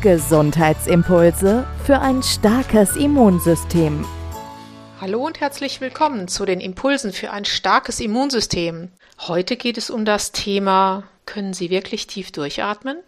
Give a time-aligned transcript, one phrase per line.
[0.00, 4.06] Gesundheitsimpulse für ein starkes Immunsystem.
[5.00, 8.92] Hallo und herzlich willkommen zu den Impulsen für ein starkes Immunsystem.
[9.26, 12.98] Heute geht es um das Thema, können Sie wirklich tief durchatmen?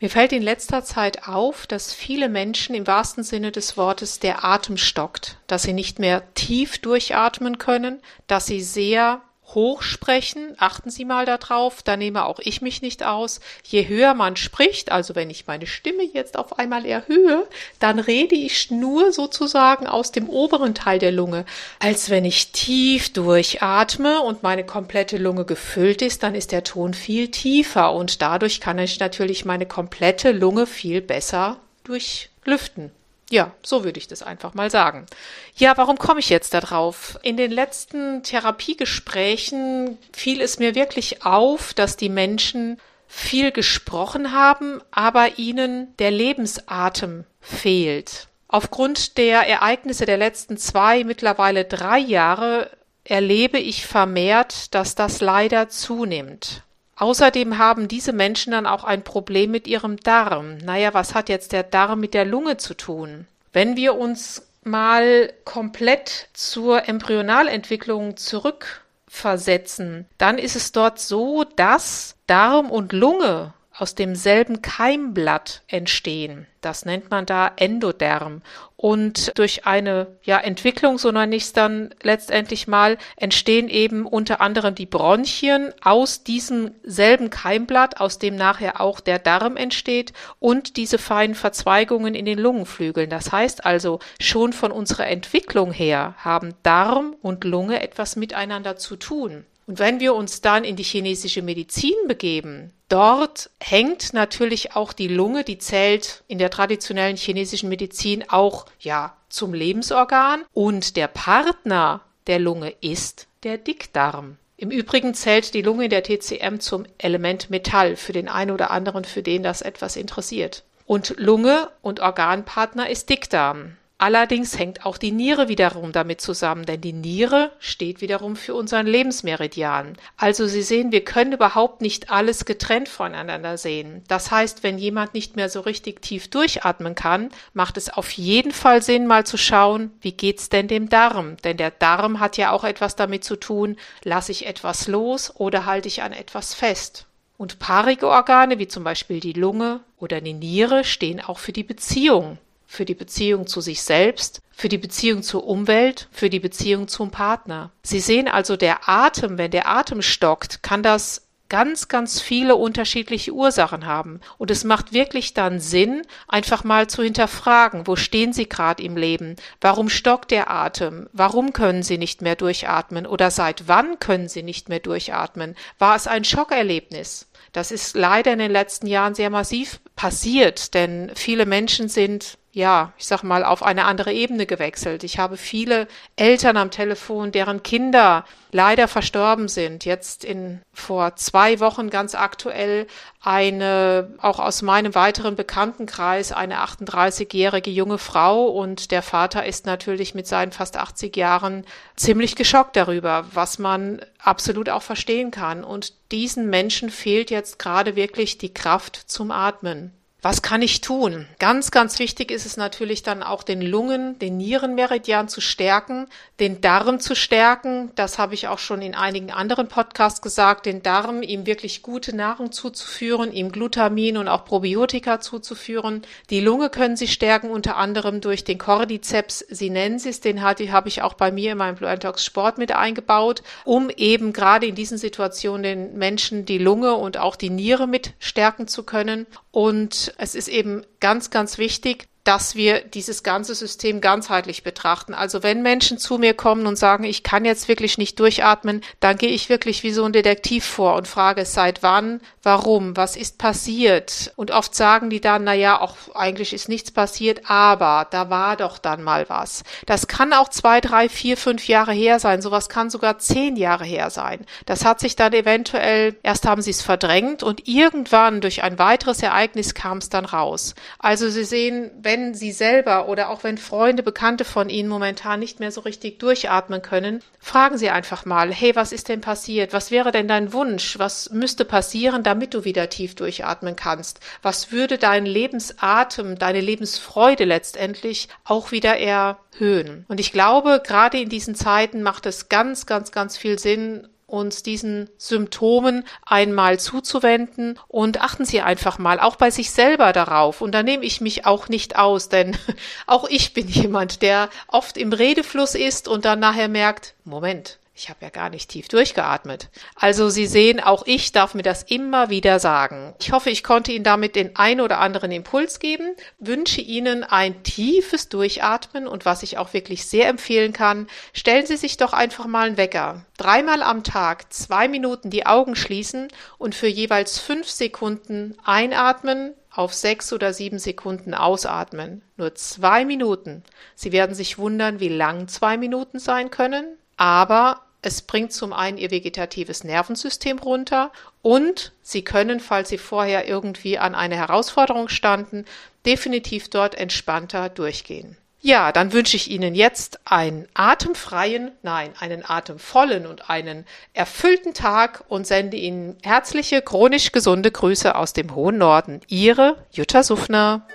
[0.00, 4.42] Mir fällt in letzter Zeit auf, dass viele Menschen im wahrsten Sinne des Wortes der
[4.42, 9.20] Atem stockt, dass sie nicht mehr tief durchatmen können, dass sie sehr
[9.54, 13.40] hoch sprechen, achten Sie mal darauf, da nehme auch ich mich nicht aus.
[13.64, 17.46] Je höher man spricht, also wenn ich meine Stimme jetzt auf einmal erhöhe,
[17.78, 21.44] dann rede ich nur sozusagen aus dem oberen Teil der Lunge.
[21.78, 26.94] Als wenn ich tief durchatme und meine komplette Lunge gefüllt ist, dann ist der Ton
[26.94, 32.92] viel tiefer und dadurch kann ich natürlich meine komplette Lunge viel besser durchlüften.
[33.30, 35.06] Ja, so würde ich das einfach mal sagen.
[35.54, 37.16] Ja, warum komme ich jetzt darauf?
[37.22, 44.80] In den letzten Therapiegesprächen fiel es mir wirklich auf, dass die Menschen viel gesprochen haben,
[44.90, 48.26] aber ihnen der Lebensatem fehlt.
[48.48, 52.68] Aufgrund der Ereignisse der letzten zwei, mittlerweile drei Jahre
[53.04, 56.64] erlebe ich vermehrt, dass das leider zunimmt.
[57.00, 60.58] Außerdem haben diese Menschen dann auch ein Problem mit ihrem Darm.
[60.58, 63.26] Naja, was hat jetzt der Darm mit der Lunge zu tun?
[63.54, 72.70] Wenn wir uns mal komplett zur Embryonalentwicklung zurückversetzen, dann ist es dort so, dass Darm
[72.70, 76.46] und Lunge aus demselben Keimblatt entstehen.
[76.60, 78.42] Das nennt man da Endoderm.
[78.76, 84.42] Und durch eine ja, Entwicklung, so nenne ich es dann letztendlich mal, entstehen eben unter
[84.42, 90.76] anderem die Bronchien aus diesem selben Keimblatt, aus dem nachher auch der Darm entsteht und
[90.76, 93.08] diese feinen Verzweigungen in den Lungenflügeln.
[93.08, 98.96] Das heißt also, schon von unserer Entwicklung her haben Darm und Lunge etwas miteinander zu
[98.96, 99.46] tun.
[99.70, 105.06] Und wenn wir uns dann in die chinesische Medizin begeben, dort hängt natürlich auch die
[105.06, 112.00] Lunge, die zählt in der traditionellen chinesischen Medizin auch ja zum Lebensorgan und der Partner
[112.26, 114.38] der Lunge ist der Dickdarm.
[114.56, 118.72] Im Übrigen zählt die Lunge in der TCM zum Element Metall für den einen oder
[118.72, 120.64] anderen, für den das etwas interessiert.
[120.84, 123.76] Und Lunge und Organpartner ist Dickdarm.
[124.00, 128.86] Allerdings hängt auch die Niere wiederum damit zusammen, denn die Niere steht wiederum für unseren
[128.86, 129.92] Lebensmeridian.
[130.16, 134.02] Also Sie sehen, wir können überhaupt nicht alles getrennt voneinander sehen.
[134.08, 138.52] Das heißt, wenn jemand nicht mehr so richtig tief durchatmen kann, macht es auf jeden
[138.52, 141.36] Fall Sinn, mal zu schauen, wie geht's denn dem Darm?
[141.44, 145.66] Denn der Darm hat ja auch etwas damit zu tun, lasse ich etwas los oder
[145.66, 147.04] halte ich an etwas fest?
[147.36, 151.64] Und paarige Organe, wie zum Beispiel die Lunge oder die Niere, stehen auch für die
[151.64, 152.38] Beziehung
[152.70, 157.10] für die Beziehung zu sich selbst, für die Beziehung zur Umwelt, für die Beziehung zum
[157.10, 157.72] Partner.
[157.82, 163.32] Sie sehen also, der Atem, wenn der Atem stockt, kann das ganz, ganz viele unterschiedliche
[163.32, 164.20] Ursachen haben.
[164.38, 168.96] Und es macht wirklich dann Sinn, einfach mal zu hinterfragen, wo stehen Sie gerade im
[168.96, 169.34] Leben?
[169.60, 171.08] Warum stockt der Atem?
[171.12, 173.04] Warum können Sie nicht mehr durchatmen?
[173.04, 175.56] Oder seit wann können Sie nicht mehr durchatmen?
[175.80, 177.26] War es ein Schockerlebnis?
[177.52, 182.92] Das ist leider in den letzten Jahren sehr massiv passiert, denn viele Menschen sind ja,
[182.98, 185.04] ich sag mal, auf eine andere Ebene gewechselt.
[185.04, 185.86] Ich habe viele
[186.16, 189.84] Eltern am Telefon, deren Kinder leider verstorben sind.
[189.84, 192.88] Jetzt in vor zwei Wochen ganz aktuell
[193.22, 200.16] eine, auch aus meinem weiteren Bekanntenkreis, eine 38-jährige junge Frau und der Vater ist natürlich
[200.16, 201.64] mit seinen fast 80 Jahren
[201.94, 205.62] ziemlich geschockt darüber, was man absolut auch verstehen kann.
[205.62, 209.92] Und diesen Menschen fehlt jetzt gerade wirklich die Kraft zum Atmen.
[210.22, 211.26] Was kann ich tun?
[211.38, 216.08] Ganz, ganz wichtig ist es natürlich dann auch den Lungen, den Nierenmeridian zu stärken,
[216.40, 217.90] den Darm zu stärken.
[217.94, 222.14] Das habe ich auch schon in einigen anderen Podcasts gesagt, den Darm ihm wirklich gute
[222.14, 226.02] Nahrung zuzuführen, ihm Glutamin und auch Probiotika zuzuführen.
[226.28, 231.14] Die Lunge können Sie stärken unter anderem durch den Cordyceps sinensis, den habe ich auch
[231.14, 235.62] bei mir in meinem Blue Talks Sport mit eingebaut, um eben gerade in diesen Situationen
[235.62, 239.26] den Menschen die Lunge und auch die Niere mit stärken zu können.
[239.50, 245.14] Und es ist eben ganz, ganz wichtig, dass wir dieses ganze System ganzheitlich betrachten.
[245.14, 249.18] Also wenn Menschen zu mir kommen und sagen, ich kann jetzt wirklich nicht durchatmen, dann
[249.18, 253.36] gehe ich wirklich wie so ein Detektiv vor und frage, seit wann, warum, was ist
[253.38, 254.32] passiert?
[254.36, 258.56] Und oft sagen die dann, na ja, auch eigentlich ist nichts passiert, aber da war
[258.56, 259.64] doch dann mal was.
[259.86, 262.42] Das kann auch zwei, drei, vier, fünf Jahre her sein.
[262.42, 264.46] Sowas kann sogar zehn Jahre her sein.
[264.66, 269.20] Das hat sich dann eventuell, erst haben sie es verdrängt und irgendwann durch ein weiteres
[269.20, 270.76] Ereignis kam es dann raus.
[271.00, 275.60] Also Sie sehen, wenn Sie selber oder auch wenn Freunde, Bekannte von Ihnen momentan nicht
[275.60, 279.72] mehr so richtig durchatmen können, fragen Sie einfach mal, hey, was ist denn passiert?
[279.72, 280.98] Was wäre denn dein Wunsch?
[280.98, 284.20] Was müsste passieren, damit du wieder tief durchatmen kannst?
[284.42, 290.04] Was würde dein Lebensatem, deine Lebensfreude letztendlich auch wieder erhöhen?
[290.08, 294.62] Und ich glaube, gerade in diesen Zeiten macht es ganz, ganz, ganz viel Sinn, uns
[294.62, 300.60] diesen Symptomen einmal zuzuwenden und achten Sie einfach mal auch bei sich selber darauf.
[300.60, 302.56] Und da nehme ich mich auch nicht aus, denn
[303.06, 308.08] auch ich bin jemand, der oft im Redefluss ist und dann nachher merkt, Moment, ich
[308.08, 309.68] habe ja gar nicht tief durchgeatmet.
[309.94, 313.14] Also Sie sehen, auch ich darf mir das immer wieder sagen.
[313.20, 317.62] Ich hoffe, ich konnte Ihnen damit den ein oder anderen Impuls geben, wünsche Ihnen ein
[317.62, 322.46] tiefes Durchatmen und was ich auch wirklich sehr empfehlen kann, stellen Sie sich doch einfach
[322.46, 323.26] mal einen Wecker.
[323.36, 326.28] Dreimal am Tag zwei Minuten die Augen schließen
[326.58, 332.22] und für jeweils fünf Sekunden einatmen, auf sechs oder sieben Sekunden ausatmen.
[332.36, 333.62] Nur zwei Minuten.
[333.94, 338.96] Sie werden sich wundern, wie lang zwei Minuten sein können, aber es bringt zum einen
[338.96, 345.66] ihr vegetatives Nervensystem runter und sie können, falls sie vorher irgendwie an eine Herausforderung standen,
[346.06, 348.38] definitiv dort entspannter durchgehen.
[348.62, 355.24] Ja, dann wünsche ich Ihnen jetzt einen atemfreien, nein, einen atemvollen und einen erfüllten Tag
[355.28, 359.20] und sende Ihnen herzliche, chronisch gesunde Grüße aus dem hohen Norden.
[359.28, 360.86] Ihre Jutta Suffner.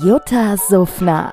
[0.00, 1.32] Jutta Suffner